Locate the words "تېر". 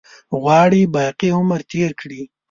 1.71-1.91